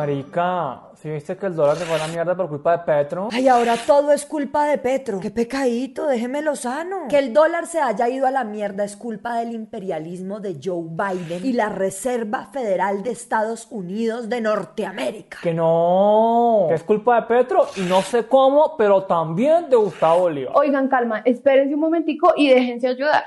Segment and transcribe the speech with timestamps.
[0.00, 3.28] Marica, si viste que el dólar se fue a la mierda por culpa de Petro?
[3.32, 5.20] Ay, ahora todo es culpa de Petro.
[5.20, 7.00] Qué pecadito, déjemelo sano.
[7.10, 10.86] Que el dólar se haya ido a la mierda es culpa del imperialismo de Joe
[10.88, 15.36] Biden y la Reserva Federal de Estados Unidos de Norteamérica.
[15.42, 20.20] Que no, que es culpa de Petro y no sé cómo, pero también de Gustavo
[20.20, 20.54] Bolívar.
[20.56, 23.24] Oigan, calma, espérense un momentico y déjense ayudar.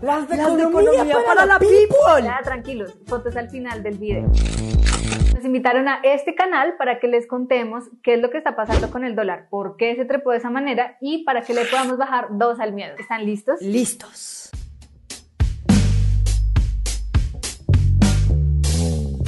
[0.00, 2.22] Las de, economía, para, la people.
[2.22, 4.30] Ya, tranquilos, fotos al final del video.
[5.36, 8.90] Nos invitaron a este canal para que les contemos qué es lo que está pasando
[8.90, 11.98] con el dólar, por qué se trepó de esa manera y para que le podamos
[11.98, 12.94] bajar dos al miedo.
[12.98, 13.60] ¿Están listos?
[13.60, 14.50] Listos.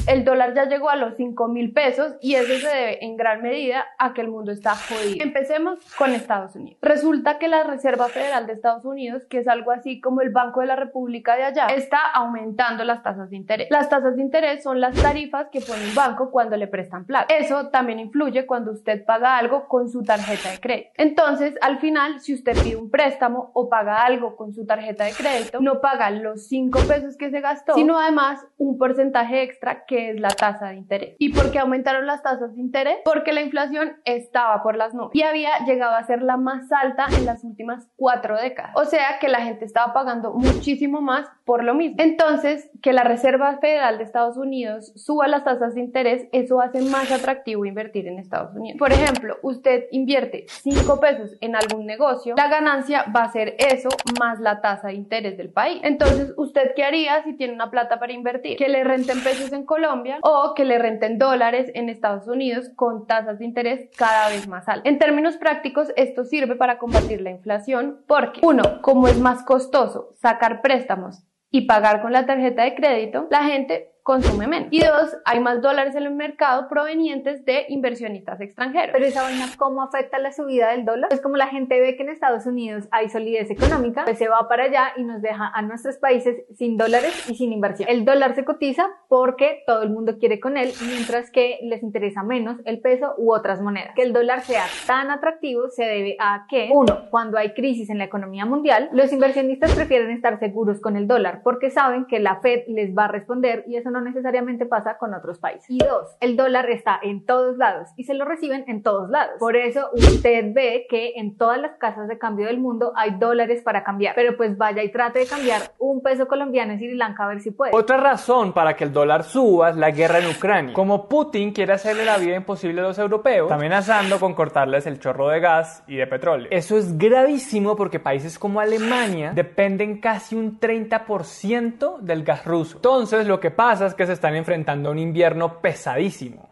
[0.08, 3.42] El dólar ya llegó a los 5 mil pesos y eso se debe en gran
[3.42, 5.22] medida a que el mundo está jodido.
[5.22, 6.78] Empecemos con Estados Unidos.
[6.80, 10.60] Resulta que la Reserva Federal de Estados Unidos, que es algo así como el Banco
[10.60, 13.68] de la República de allá, está aumentando las tasas de interés.
[13.70, 17.34] Las tasas de interés son las tarifas que pone un banco cuando le prestan plata.
[17.34, 20.90] Eso también influye cuando usted paga algo con su tarjeta de crédito.
[20.96, 25.12] Entonces, al final, si usted pide un préstamo o paga algo con su tarjeta de
[25.12, 29.98] crédito, no paga los 5 pesos que se gastó, sino además un porcentaje extra que
[29.99, 31.16] es la tasa de interés.
[31.18, 32.99] ¿Y por qué aumentaron las tasas de interés?
[33.04, 37.07] Porque la inflación estaba por las nubes y había llegado a ser la más alta
[37.16, 38.73] en las últimas cuatro décadas.
[38.77, 41.96] O sea que la gente estaba pagando muchísimo más por lo mismo.
[41.99, 46.83] Entonces, que la Reserva Federal de Estados Unidos suba las tasas de interés, eso hace
[46.83, 48.79] más atractivo invertir en Estados Unidos.
[48.79, 53.88] Por ejemplo, usted invierte 5 pesos en algún negocio, la ganancia va a ser eso
[54.18, 55.80] más la tasa de interés del país.
[55.83, 58.57] Entonces, ¿usted qué haría si tiene una plata para invertir?
[58.57, 59.87] Que le renten pesos en Colombia
[60.22, 64.69] o que le renten dólares en Estados Unidos con tasas de interés cada vez más
[64.69, 64.86] altas.
[64.86, 70.14] En términos prácticos, esto sirve para combatir la inflación porque, uno, como es más costoso
[70.16, 74.69] sacar préstamos y pagar con la tarjeta de crédito, la gente consume menos.
[74.70, 78.88] Y dos, hay más dólares en el mercado provenientes de inversionistas extranjeros.
[78.94, 81.10] Pero esa vaina, ¿cómo afecta la subida del dólar?
[81.10, 84.49] Pues como la gente ve que en Estados Unidos hay solidez económica, pues se va
[84.49, 87.87] para allá y nos deja a nuestros países sin dólares y sin inversión.
[87.91, 92.22] El dólar se cotiza porque todo el mundo quiere con él, mientras que les interesa
[92.22, 93.93] menos el peso u otras monedas.
[93.94, 97.99] Que el dólar sea tan atractivo se debe a que, uno, cuando hay crisis en
[97.99, 102.41] la economía mundial, los inversionistas prefieren estar seguros con el dólar porque saben que la
[102.41, 105.69] Fed les va a responder y eso no necesariamente pasa con otros países.
[105.69, 109.36] Y dos, el dólar está en todos lados y se lo reciben en todos lados.
[109.38, 113.62] Por eso usted ve que en todas las casas de cambio del mundo hay dólares
[113.62, 114.14] para cambiar.
[114.14, 117.41] Pero pues vaya y trate de cambiar un peso colombiano en Sri Lanka a ver
[117.41, 117.75] si puede.
[117.75, 120.75] Otra razón para que el dólar suba es la guerra en Ucrania.
[120.75, 125.28] Como Putin quiere hacerle la vida imposible a los europeos, amenazando con cortarles el chorro
[125.28, 126.48] de gas y de petróleo.
[126.50, 132.76] Eso es gravísimo porque países como Alemania dependen casi un 30% del gas ruso.
[132.76, 136.49] Entonces lo que pasa es que se están enfrentando a un invierno pesadísimo.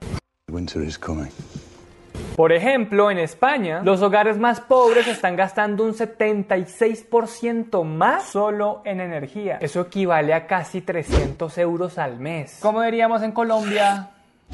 [2.36, 9.00] Por ejemplo, en España, los hogares más pobres están gastando un 76% más solo en
[9.00, 9.56] energía.
[9.60, 12.58] Eso equivale a casi 300 euros al mes.
[12.60, 14.10] Como diríamos en Colombia,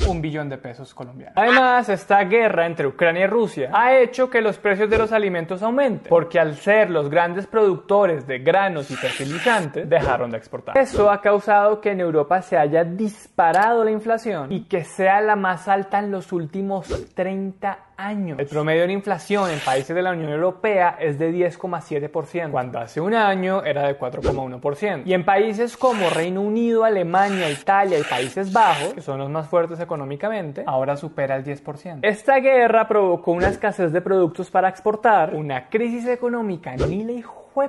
[0.08, 1.36] un billón de pesos colombianos.
[1.36, 5.62] Además, esta guerra entre Ucrania y Rusia ha hecho que los precios de los alimentos
[5.62, 10.76] aumenten, porque al ser los grandes productores de granos y fertilizantes, dejaron de exportar.
[10.76, 15.36] Eso ha causado que en Europa se haya disparado la inflación y que sea la
[15.36, 17.91] más alta en los últimos 30 años.
[17.98, 23.00] El promedio de inflación en países de la Unión Europea es de 10,7%, cuando hace
[23.00, 25.03] un año era de 4,1%.
[25.04, 29.48] Y en países como Reino Unido, Alemania, Italia y Países Bajos, que son los más
[29.48, 32.00] fuertes económicamente, ahora supera el 10%.
[32.03, 37.12] Esta guerra provocó una escasez de productos para exportar, una crisis económica ni la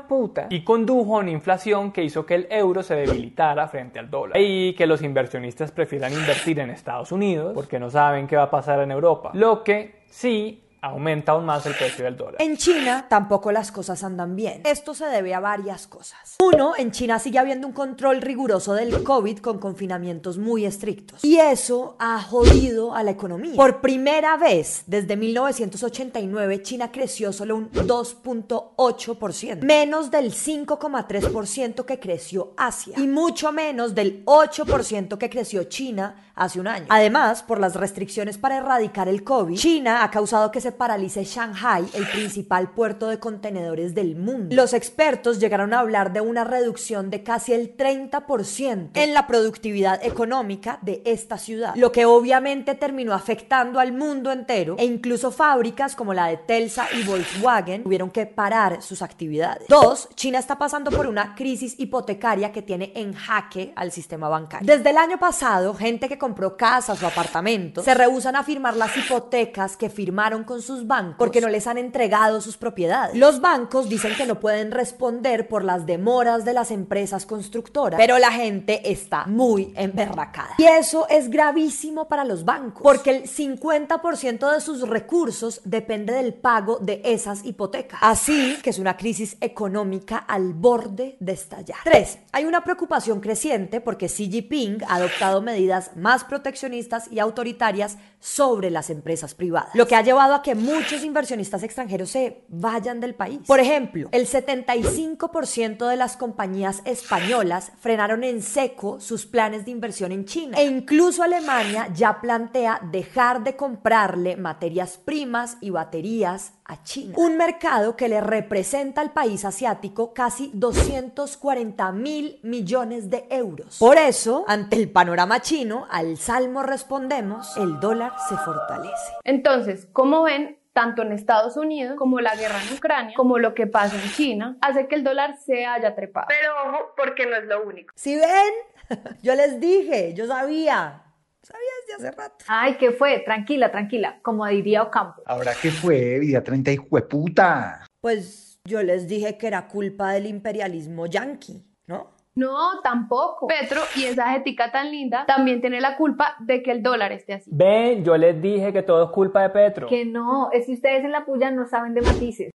[0.08, 0.48] puta.
[0.50, 4.40] Y condujo a una inflación que hizo que el euro se debilitara frente al dólar.
[4.40, 8.52] Y que los inversionistas prefieran invertir en Estados Unidos porque no saben qué va a
[8.52, 12.36] pasar en Europa, lo que sí aumenta aún más el precio del dólar.
[12.40, 14.62] En China tampoco las cosas andan bien.
[14.66, 16.36] Esto se debe a varias cosas.
[16.42, 21.24] Uno, en China sigue habiendo un control riguroso del COVID con confinamientos muy estrictos.
[21.24, 23.56] Y eso ha jodido a la economía.
[23.56, 32.54] Por primera vez desde 1989, China creció solo un 2.8%, menos del 5,3% que creció
[32.58, 36.86] Asia y mucho menos del 8% que creció China hace un año.
[36.90, 41.86] Además, por las restricciones para erradicar el COVID, China ha causado que se paralice Shanghai,
[41.94, 44.56] el principal puerto de contenedores del mundo.
[44.56, 50.04] Los expertos llegaron a hablar de una reducción de casi el 30% en la productividad
[50.04, 55.96] económica de esta ciudad, lo que obviamente terminó afectando al mundo entero e incluso fábricas
[55.96, 59.68] como la de Telsa y Volkswagen tuvieron que parar sus actividades.
[59.68, 64.66] Dos, China está pasando por una crisis hipotecaria que tiene en jaque al sistema bancario.
[64.66, 68.96] Desde el año pasado, gente que compró casas o apartamentos se rehusan a firmar las
[68.96, 73.14] hipotecas que firmaron con sus bancos porque no les han entregado sus propiedades.
[73.18, 78.20] Los bancos dicen que no pueden responder por las demoras de las empresas constructoras, pero
[78.20, 80.52] la gente está muy emberracada.
[80.60, 86.34] Y eso es gravísimo para los bancos, porque el 50% de sus recursos depende del
[86.34, 88.00] pago de esas hipotecas.
[88.02, 91.80] Así que es una crisis económica al borde de estallar.
[91.84, 92.20] 3.
[92.32, 98.70] Hay una preocupación creciente porque Xi Jinping ha adoptado medidas más proteccionistas y autoritarias sobre
[98.72, 103.16] las empresas privadas, lo que ha llevado a que muchos inversionistas extranjeros se vayan del
[103.16, 103.40] país.
[103.48, 110.12] Por ejemplo, el 75% de las compañías españolas frenaron en seco sus planes de inversión
[110.12, 116.84] en China e incluso Alemania ya plantea dejar de comprarle materias primas y baterías a
[116.84, 123.78] China, un mercado que le representa al país asiático casi 240 mil millones de euros.
[123.80, 129.14] Por eso, ante el panorama chino, al salmo respondemos, el dólar se fortalece.
[129.24, 133.68] Entonces, como ven, tanto en Estados Unidos como la guerra en Ucrania, como lo que
[133.68, 136.28] pasa en China, hace que el dólar se haya trepado.
[136.28, 137.94] Pero ojo, porque no es lo único.
[137.96, 139.00] ¿Sí ven?
[139.22, 141.04] yo les dije, yo sabía.
[141.44, 142.46] Sabía desde hace rato.
[142.48, 143.20] Ay, ¿qué fue?
[143.20, 145.22] Tranquila, tranquila, como diría Ocampo.
[145.26, 147.86] Ahora qué fue, vida 30 y puta.
[148.00, 152.12] Pues yo les dije que era culpa del imperialismo yanqui, ¿no?
[152.36, 153.48] No, tampoco.
[153.48, 157.34] Petro y esa jetica tan linda también tiene la culpa de que el dólar esté
[157.34, 157.52] así.
[157.54, 159.88] Ven, yo les dije que todo es culpa de Petro.
[159.88, 162.52] Que no, es que ustedes en la puya no saben de matices.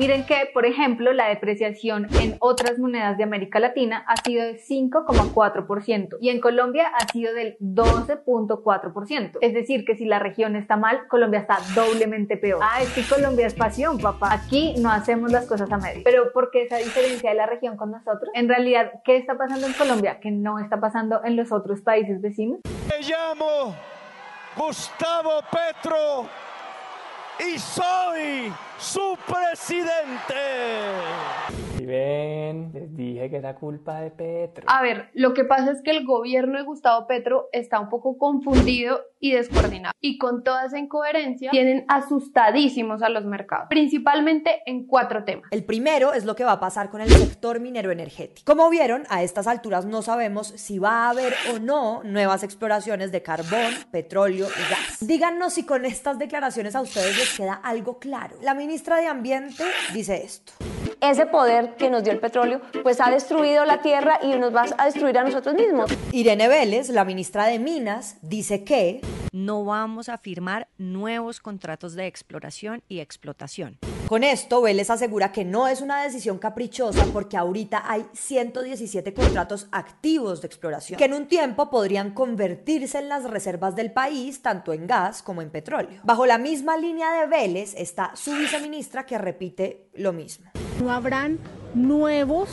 [0.00, 4.58] Miren que, por ejemplo, la depreciación en otras monedas de América Latina ha sido de
[4.58, 9.36] 5,4% y en Colombia ha sido del 12,4%.
[9.42, 12.62] Es decir, que si la región está mal, Colombia está doblemente peor.
[12.62, 14.32] Ah, es que Colombia es pasión, papá.
[14.32, 16.00] Aquí no hacemos las cosas a medio.
[16.02, 18.30] Pero ¿por qué esa diferencia de la región con nosotros?
[18.32, 22.22] En realidad, ¿qué está pasando en Colombia que no está pasando en los otros países
[22.22, 22.60] vecinos?
[22.88, 23.76] Me llamo
[24.56, 26.49] Gustavo Petro
[27.40, 30.34] y soy su presidente.
[31.80, 34.66] Si ven, les dije que era culpa de Petro.
[34.68, 38.18] A ver, lo que pasa es que el gobierno de Gustavo Petro está un poco
[38.18, 39.94] confundido y descoordinado.
[39.98, 45.50] Y con toda esa incoherencia, tienen asustadísimos a los mercados, principalmente en cuatro temas.
[45.52, 48.44] El primero es lo que va a pasar con el sector minero energético.
[48.44, 53.10] Como vieron, a estas alturas no sabemos si va a haber o no nuevas exploraciones
[53.10, 54.98] de carbón, petróleo y gas.
[55.00, 58.36] Díganos si con estas declaraciones a ustedes les queda algo claro.
[58.42, 60.52] La ministra de Ambiente dice esto.
[61.00, 64.66] Ese poder que nos dio el petróleo, pues ha destruido la tierra y nos va
[64.78, 65.90] a destruir a nosotros mismos.
[66.12, 69.00] Irene Vélez, la ministra de Minas, dice que
[69.32, 73.78] no vamos a firmar nuevos contratos de exploración y explotación.
[74.08, 79.68] Con esto, Vélez asegura que no es una decisión caprichosa porque ahorita hay 117 contratos
[79.70, 84.72] activos de exploración, que en un tiempo podrían convertirse en las reservas del país, tanto
[84.72, 86.00] en gas como en petróleo.
[86.02, 90.50] Bajo la misma línea de Vélez está su viceministra que repite lo mismo.
[90.82, 91.38] No habrán
[91.74, 92.48] nuevos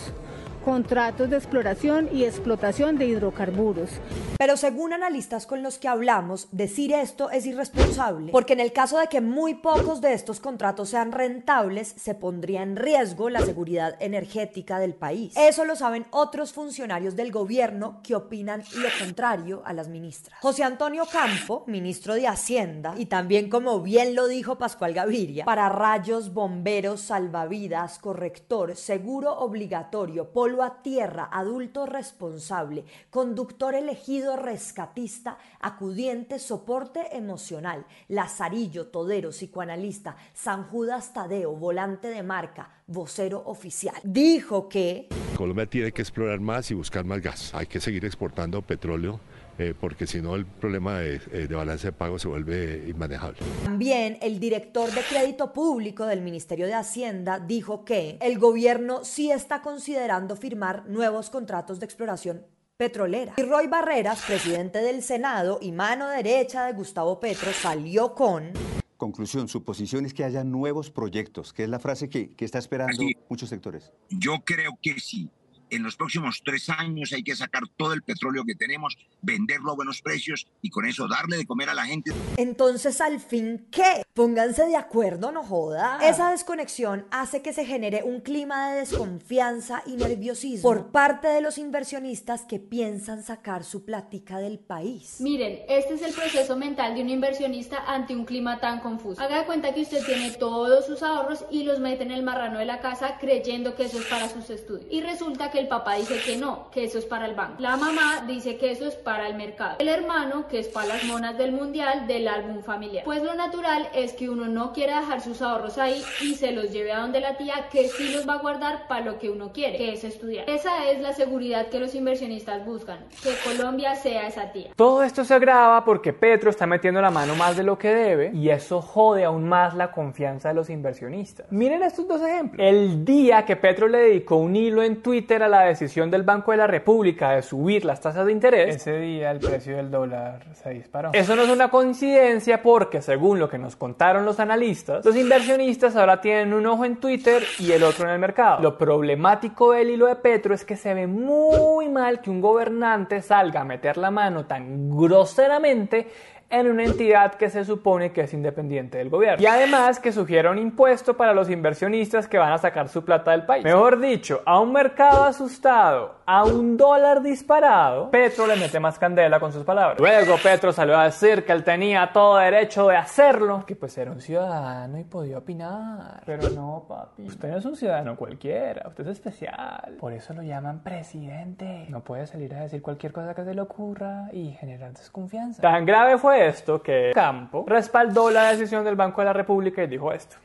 [0.67, 3.89] contratos de exploración y explotación de hidrocarburos.
[4.37, 8.99] Pero según analistas con los que hablamos, decir esto es irresponsable, porque en el caso
[8.99, 13.95] de que muy pocos de estos contratos sean rentables, se pondría en riesgo la seguridad
[14.01, 15.33] energética del país.
[15.37, 20.37] Eso lo saben otros funcionarios del gobierno que opinan lo contrario a las ministras.
[20.41, 25.69] José Antonio Campo, ministro de Hacienda, y también como bien lo dijo Pascual Gaviria, para
[25.69, 36.39] rayos, bomberos, salvavidas, corrector, seguro obligatorio, polvo a tierra, adulto responsable, conductor elegido rescatista, acudiente,
[36.39, 43.95] soporte emocional, lazarillo, todero, psicoanalista, San Judas Tadeo, volante de marca, vocero oficial.
[44.03, 47.53] Dijo que Colombia tiene que explorar más y buscar más gas.
[47.53, 49.19] Hay que seguir exportando petróleo.
[49.57, 53.39] Eh, porque si no el problema de, eh, de balance de pago se vuelve inmanejable.
[53.63, 59.31] También el director de crédito público del Ministerio de Hacienda dijo que el gobierno sí
[59.31, 62.45] está considerando firmar nuevos contratos de exploración
[62.77, 63.33] petrolera.
[63.37, 68.51] Y Roy Barreras, presidente del Senado y mano derecha de Gustavo Petro, salió con...
[68.97, 72.59] Conclusión, su posición es que haya nuevos proyectos, que es la frase que, que está
[72.59, 73.15] esperando Así.
[73.29, 73.91] muchos sectores.
[74.09, 75.29] Yo creo que sí.
[75.69, 79.75] En los próximos tres años hay que sacar todo el petróleo que tenemos, venderlo a
[79.75, 82.11] buenos precios y con eso darle de comer a la gente.
[82.37, 84.03] Entonces, al fin, ¿qué?
[84.13, 85.99] Pónganse de acuerdo, no joda.
[86.01, 91.41] Esa desconexión hace que se genere un clima de desconfianza y nerviosismo por parte de
[91.41, 95.17] los inversionistas que piensan sacar su plática del país.
[95.19, 99.21] Miren, este es el proceso mental de un inversionista ante un clima tan confuso.
[99.21, 102.59] Haga de cuenta que usted tiene todos sus ahorros y los mete en el marrano
[102.59, 104.87] de la casa creyendo que eso es para sus estudios.
[104.89, 107.55] Y resulta que el papá dice que no, que eso es para el banco.
[107.59, 109.77] La mamá dice que eso es para el mercado.
[109.79, 113.03] El hermano que es para las monas del mundial del álbum familiar.
[113.03, 116.71] Pues lo natural es que uno no quiera dejar sus ahorros ahí y se los
[116.71, 119.51] lleve a donde la tía que sí los va a guardar para lo que uno
[119.51, 120.49] quiere, que es estudiar.
[120.49, 124.71] Esa es la seguridad que los inversionistas buscan, que Colombia sea esa tía.
[124.75, 128.31] Todo esto se agrava porque Petro está metiendo la mano más de lo que debe
[128.33, 131.51] y eso jode aún más la confianza de los inversionistas.
[131.51, 132.65] Miren estos dos ejemplos.
[132.65, 136.51] El día que Petro le dedicó un hilo en Twitter a la decisión del Banco
[136.51, 140.45] de la República de subir las tasas de interés, ese día el precio del dólar
[140.53, 141.11] se disparó.
[141.13, 145.95] Eso no es una coincidencia porque según lo que nos contaron los analistas, los inversionistas
[145.95, 148.61] ahora tienen un ojo en Twitter y el otro en el mercado.
[148.61, 153.21] Lo problemático del hilo de Petro es que se ve muy mal que un gobernante
[153.21, 156.07] salga a meter la mano tan groseramente
[156.49, 159.43] en una entidad que se supone que es independiente del gobierno.
[159.43, 163.31] Y además que sugiera un impuesto para los inversionistas que van a sacar su plata
[163.31, 163.65] del país.
[163.65, 169.39] Mejor dicho, a un mercado asustado, a un dólar disparado, Petro le mete más candela
[169.39, 169.99] con sus palabras.
[169.99, 174.11] Luego Petro salió a decir que él tenía todo derecho de hacerlo, que pues era
[174.11, 176.21] un ciudadano y podía opinar.
[176.25, 179.97] Pero no, papi, usted no es un ciudadano cualquiera, usted es especial.
[179.99, 181.87] Por eso lo llaman presidente.
[181.89, 185.61] No puede salir a decir cualquier cosa que se le ocurra y generar desconfianza.
[185.61, 189.87] Tan grave fue esto que Campo respaldó la decisión del Banco de la República y
[189.87, 190.35] dijo esto.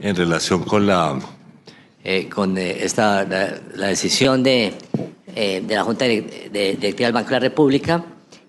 [0.00, 1.18] En relación con la
[2.04, 4.72] eh, con eh, esta la, la decisión de,
[5.34, 8.04] eh, de la Junta de, de- Directiva del Banco de la República,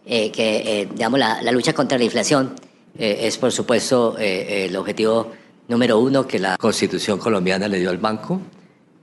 [0.06, 2.53] eh, que eh, digamos la, la lucha contra la inflación
[2.98, 5.32] eh, es por supuesto eh, el objetivo
[5.68, 8.41] número uno que la Constitución colombiana le dio al banco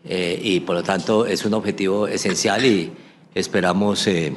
[0.05, 2.93] eh, y por lo tanto es un objetivo esencial y
[3.35, 4.33] esperamos eh,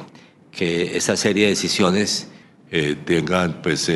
[0.50, 2.39] que esta serie de decisiones eh,
[2.70, 3.90] tengan pues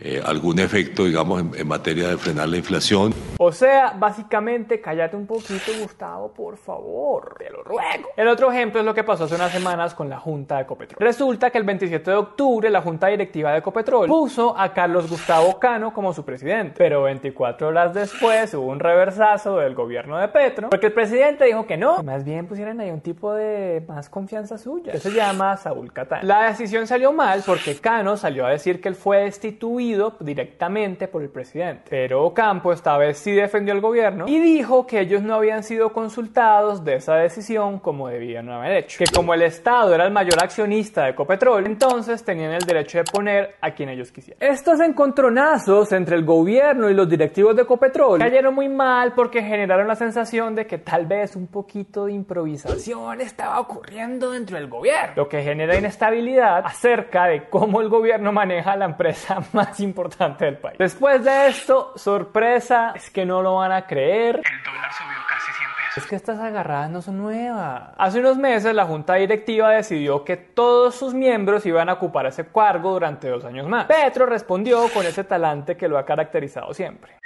[0.00, 3.12] eh, algún efecto digamos en, materia de frenar la inflación.
[3.38, 8.08] O sea, básicamente, cállate un poquito, Gustavo, por favor, te lo ruego.
[8.16, 10.98] El otro ejemplo es lo que pasó hace unas semanas con la Junta de Ecopetrol.
[10.98, 15.58] Resulta que el 27 de octubre la Junta Directiva de Ecopetrol puso a Carlos Gustavo
[15.58, 16.74] Cano como su presidente.
[16.76, 21.66] Pero 24 horas después hubo un reversazo del gobierno de Petro, porque el presidente dijo
[21.66, 25.56] que no, más bien pusieran ahí un tipo de más confianza suya, que se llama
[25.56, 26.26] Saúl Catán.
[26.26, 29.89] La decisión salió mal porque Cano salió a decir que él fue destituido
[30.20, 31.84] directamente por el presidente.
[31.90, 35.92] Pero Ocampo esta vez sí defendió al gobierno y dijo que ellos no habían sido
[35.92, 38.98] consultados de esa decisión como debían haber hecho.
[38.98, 43.04] Que como el Estado era el mayor accionista de Ecopetrol, entonces tenían el derecho de
[43.04, 44.50] poner a quien ellos quisieran.
[44.52, 49.88] Estos encontronazos entre el gobierno y los directivos de Ecopetrol cayeron muy mal porque generaron
[49.88, 55.12] la sensación de que tal vez un poquito de improvisación estaba ocurriendo dentro del gobierno,
[55.16, 60.58] lo que genera inestabilidad acerca de cómo el gobierno maneja la empresa más importante del
[60.58, 60.78] país.
[60.78, 64.36] Después de esto, sorpresa, es que no lo van a creer.
[64.36, 65.96] El dólar subió casi 100 pesos.
[65.96, 67.94] Es que estas agarradas no son nuevas.
[67.96, 72.46] Hace unos meses la junta directiva decidió que todos sus miembros iban a ocupar ese
[72.46, 73.86] cargo durante dos años más.
[73.86, 77.16] Petro respondió con ese talante que lo ha caracterizado siempre.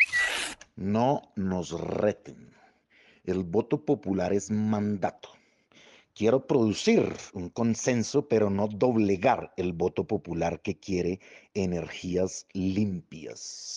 [0.77, 2.55] No nos reten.
[3.25, 5.31] El voto popular es mandato.
[6.17, 11.19] Quiero producir un consenso, pero no doblegar el voto popular que quiere
[11.55, 13.75] energías limpias.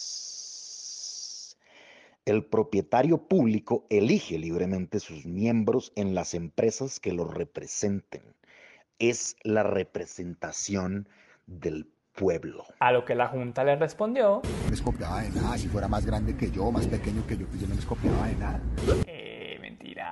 [2.26, 8.22] El propietario público elige libremente sus miembros en las empresas que lo representen.
[9.00, 11.10] Es la representación
[11.48, 12.66] del pueblo.
[12.80, 14.44] A lo que la junta le respondió.
[14.44, 15.58] No les copiaba de nada.
[15.58, 18.28] Si fuera más grande que yo, más pequeño que yo, pues yo no les copiaba
[18.28, 18.62] de nada.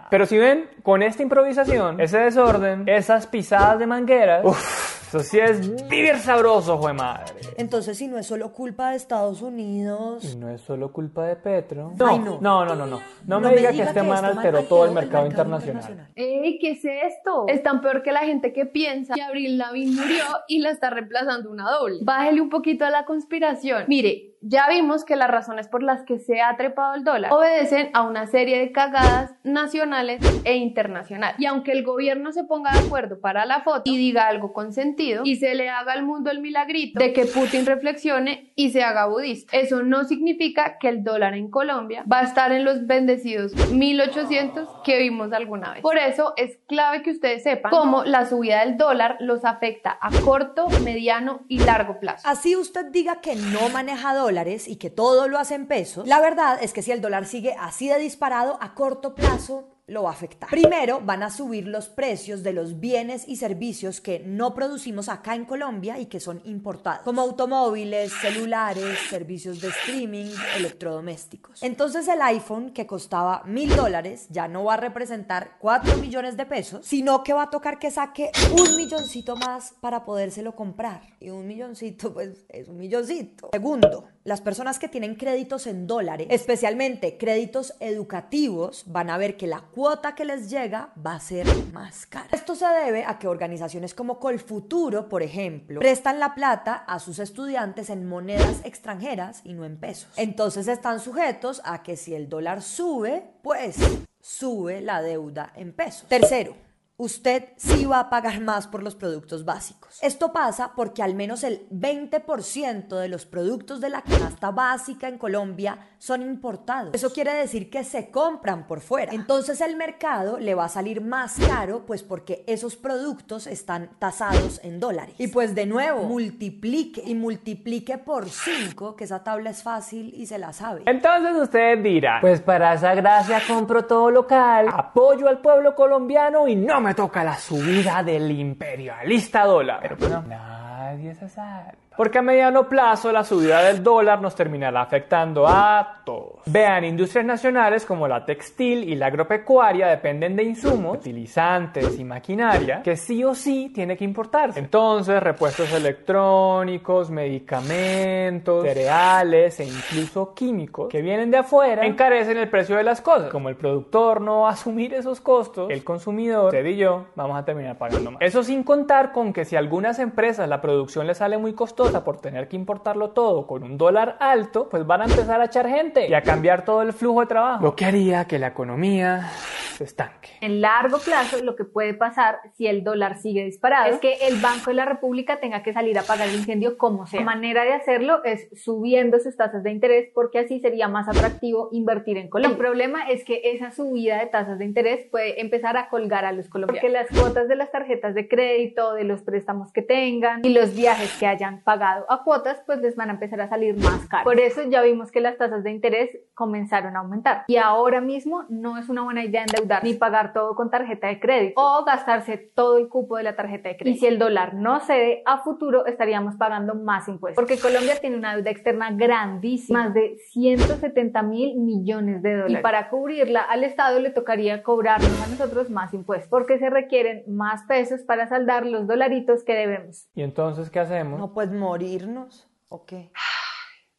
[0.10, 5.40] Pero si ven, con esta improvisación, ese desorden, esas pisadas de mangueras, uff, eso sí
[5.40, 7.34] es vivir sabroso, jue madre.
[7.58, 10.26] Entonces, si no es solo culpa de Estados Unidos.
[10.26, 11.94] Y no es solo culpa de Petro.
[11.98, 12.66] No, Ay, no, no.
[12.66, 13.02] no, no, no.
[13.26, 16.10] No, me diga que este man alteró todo el mercado internacional.
[16.16, 16.60] ¡Ey!
[16.60, 17.46] ¿Qué es esto?
[17.48, 20.90] Es tan peor que la gente que piensa que Abril Lavín murió y la está
[20.90, 22.00] reemplazando una doble.
[22.02, 23.86] Bájele un poquito a la conspiración.
[23.88, 27.90] Mire, ya vimos que las razones por las que se ha trepado el dólar obedecen
[27.94, 31.36] a una serie de cagadas nacionales e internacionales.
[31.40, 34.72] Y aunque el gobierno se ponga de acuerdo para la foto y diga algo con
[34.72, 38.72] sentido, sentido y se le haga al mundo el milagrito de que Putin reflexione y
[38.72, 39.58] se haga budista.
[39.58, 44.68] Eso no significa que el dólar en Colombia va a estar en los bendecidos 1800
[44.84, 45.82] que vimos alguna vez.
[45.82, 50.10] Por eso es clave que ustedes sepan cómo la subida del dólar los afecta a
[50.22, 52.28] corto, mediano y largo plazo.
[52.28, 56.22] Así usted diga que no maneja dólares y que todo lo hace en pesos, la
[56.22, 60.10] verdad es que si el dólar sigue así de disparado a corto plazo, lo va
[60.10, 60.50] a afectar.
[60.50, 65.36] Primero, van a subir los precios de los bienes y servicios que no producimos acá
[65.36, 71.62] en Colombia y que son importados, como automóviles, celulares, servicios de streaming, electrodomésticos.
[71.62, 76.46] Entonces el iPhone, que costaba mil dólares, ya no va a representar 4 millones de
[76.46, 81.02] pesos, sino que va a tocar que saque un milloncito más para podérselo comprar.
[81.20, 83.50] Y un milloncito, pues, es un milloncito.
[83.54, 89.46] Segundo, las personas que tienen créditos en dólares, especialmente créditos educativos, van a ver que
[89.46, 92.30] la cuota que les llega va a ser más cara.
[92.32, 97.20] Esto se debe a que organizaciones como Colfuturo, por ejemplo, prestan la plata a sus
[97.20, 100.10] estudiantes en monedas extranjeras y no en pesos.
[100.18, 103.78] Entonces están sujetos a que si el dólar sube, pues
[104.22, 106.10] sube la deuda en pesos.
[106.10, 106.56] Tercero,
[106.98, 110.00] usted sí va a pagar más por los productos básicos.
[110.02, 115.18] Esto pasa porque al menos el 20% de los productos de la canasta básica en
[115.18, 116.94] Colombia son importados.
[116.94, 119.14] Eso quiere decir que se compran por fuera.
[119.14, 124.62] Entonces el mercado le va a salir más caro pues porque esos productos están tasados
[124.64, 125.16] en dólares.
[125.18, 130.28] Y pues de nuevo, multiplique y multiplique por 5, que esa tabla es fácil y
[130.28, 130.84] se la sabe.
[130.86, 136.56] Entonces ustedes dirán, pues para esa gracia compro todo local, apoyo al pueblo colombiano y
[136.56, 139.80] no me toca la subida del imperialista dólar.
[139.82, 141.74] Pero pues no, nadie se sabe.
[141.98, 146.42] Porque a mediano plazo la subida del dólar nos terminará afectando a todos.
[146.46, 152.82] Vean, industrias nacionales como la textil y la agropecuaria dependen de insumos, utilizantes y maquinaria
[152.84, 154.60] que sí o sí tiene que importarse.
[154.60, 162.76] Entonces, repuestos electrónicos, medicamentos, cereales e incluso químicos que vienen de afuera encarecen el precio
[162.76, 163.30] de las cosas.
[163.30, 167.38] Como el productor no va a asumir esos costos, el consumidor, usted y yo, vamos
[167.38, 168.22] a terminar pagando más.
[168.22, 171.85] Eso sin contar con que si a algunas empresas la producción les sale muy costosa
[171.92, 175.68] por tener que importarlo todo con un dólar alto, pues van a empezar a echar
[175.68, 177.64] gente y a cambiar todo el flujo de trabajo.
[177.64, 179.32] Lo que haría que la economía
[179.76, 180.30] se estanque.
[180.42, 184.40] En largo plazo, lo que puede pasar si el dólar sigue disparado es que el
[184.40, 187.20] Banco de la República tenga que salir a pagar el incendio como sea.
[187.20, 191.70] La manera de hacerlo es subiendo sus tasas de interés porque así sería más atractivo
[191.72, 192.56] invertir en Colombia.
[192.56, 196.32] El problema es que esa subida de tasas de interés puede empezar a colgar a
[196.32, 200.42] los colombianos porque las cuotas de las tarjetas de crédito, de los préstamos que tengan
[200.44, 203.76] y los viajes que hayan pagado a cuotas, pues les van a empezar a salir
[203.78, 204.24] más caros.
[204.24, 208.46] Por eso ya vimos que las tasas de interés comenzaron a aumentar y ahora mismo
[208.50, 212.38] no es una buena idea endeudar ni pagar todo con tarjeta de crédito o gastarse
[212.38, 213.96] todo el cupo de la tarjeta de crédito.
[213.96, 217.36] Y si el dólar no cede, a futuro estaríamos pagando más impuestos.
[217.36, 222.60] Porque Colombia tiene una deuda externa grandísima, más de 170 mil millones de dólares.
[222.60, 227.24] Y para cubrirla, al Estado le tocaría cobrarnos a nosotros más impuestos porque se requieren
[227.28, 230.08] más pesos para saldar los dolaritos que debemos.
[230.16, 231.20] ¿Y entonces qué hacemos?
[231.20, 232.48] No, pues morirnos.
[232.68, 233.12] ¿O qué?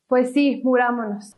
[0.08, 1.34] Pues sí, murámonos.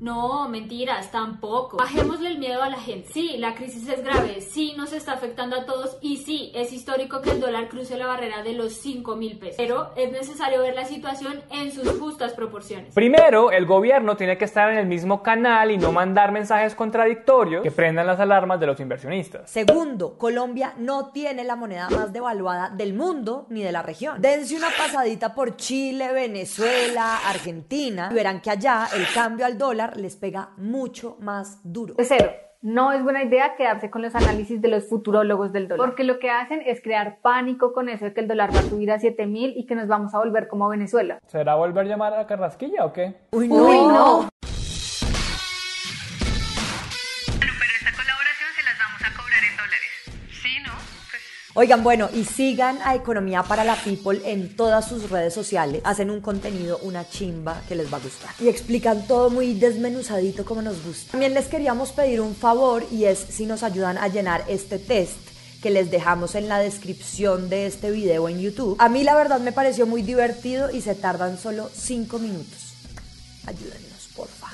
[0.00, 1.76] No, mentiras, tampoco.
[1.76, 3.12] Bajémosle el miedo a la gente.
[3.12, 7.20] Sí, la crisis es grave, sí nos está afectando a todos y sí, es histórico
[7.20, 9.56] que el dólar cruce la barrera de los 5 mil pesos.
[9.58, 12.94] Pero es necesario ver la situación en sus justas proporciones.
[12.94, 17.62] Primero, el gobierno tiene que estar en el mismo canal y no mandar mensajes contradictorios
[17.62, 19.50] que prendan las alarmas de los inversionistas.
[19.50, 24.20] Segundo, Colombia no tiene la moneda más devaluada del mundo ni de la región.
[24.22, 29.89] Dense una pasadita por Chile, Venezuela, Argentina y verán que allá el cambio al dólar
[29.96, 31.94] les pega mucho más duro.
[31.94, 32.30] Tercero,
[32.62, 35.86] no es buena idea quedarse con los análisis de los futurólogos del dólar.
[35.86, 38.62] Porque lo que hacen es crear pánico con eso de que el dólar va a
[38.62, 41.18] subir a 7 mil y que nos vamos a volver como Venezuela.
[41.26, 43.14] ¿Será volver a llamar a la carrasquilla o qué?
[43.32, 43.64] Uy, no.
[43.64, 44.28] Uy, no.
[51.60, 55.82] Oigan, bueno, y sigan a Economía para la People en todas sus redes sociales.
[55.84, 58.30] Hacen un contenido, una chimba que les va a gustar.
[58.40, 61.10] Y explican todo muy desmenuzadito como nos gusta.
[61.10, 65.18] También les queríamos pedir un favor y es si nos ayudan a llenar este test
[65.62, 68.76] que les dejamos en la descripción de este video en YouTube.
[68.78, 72.72] A mí la verdad me pareció muy divertido y se tardan solo 5 minutos.
[73.46, 73.89] Ayúdennos.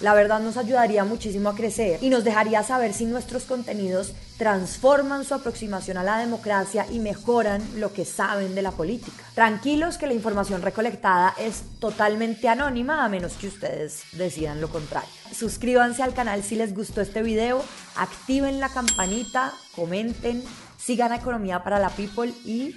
[0.01, 5.25] La verdad nos ayudaría muchísimo a crecer y nos dejaría saber si nuestros contenidos transforman
[5.25, 9.25] su aproximación a la democracia y mejoran lo que saben de la política.
[9.35, 15.09] Tranquilos que la información recolectada es totalmente anónima a menos que ustedes decidan lo contrario.
[15.33, 17.65] Suscríbanse al canal si les gustó este video,
[17.97, 20.43] activen la campanita, comenten,
[20.79, 22.75] sigan a Economía para la People y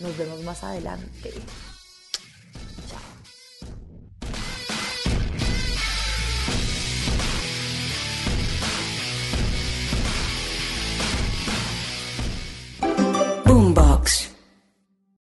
[0.00, 1.34] Nos vemos más adelante.